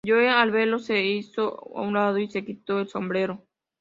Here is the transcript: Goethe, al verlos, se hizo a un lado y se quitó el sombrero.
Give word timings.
Goethe, 0.03 0.29
al 0.29 0.49
verlos, 0.49 0.85
se 0.85 1.03
hizo 1.05 1.77
a 1.77 1.81
un 1.83 1.93
lado 1.93 2.17
y 2.17 2.27
se 2.27 2.43
quitó 2.43 2.79
el 2.79 2.87
sombrero. 2.89 3.45